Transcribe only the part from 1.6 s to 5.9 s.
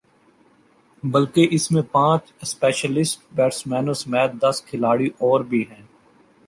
میں پانچ اسپیشلسٹ بیٹسمینوں سمیت دس کھلاڑی اور بھی ہیں